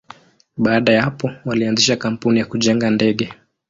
[0.57, 3.33] Baada ya hapo, walianzisha kampuni ya kujenga ndege.